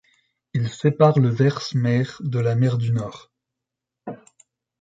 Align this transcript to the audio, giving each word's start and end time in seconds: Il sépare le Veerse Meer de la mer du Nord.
Il 0.55 0.67
sépare 0.71 1.19
le 1.19 1.29
Veerse 1.29 1.75
Meer 1.75 2.05
de 2.21 2.39
la 2.39 2.55
mer 2.55 2.79
du 2.79 2.91
Nord. 2.91 3.31